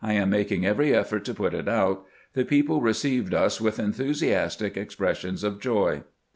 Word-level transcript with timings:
Am 0.03 0.31
making 0.31 0.65
every 0.65 0.95
effort 0.95 1.23
to 1.25 1.33
put 1.35 1.53
it 1.53 1.67
out. 1.67 2.05
The 2.33 2.43
people 2.43 2.81
received 2.81 3.35
us 3.35 3.61
with 3.61 3.77
enthusiastic 3.77 4.75
expressions 4.75 5.43
of 5.43 5.59
joy." 5.61 6.01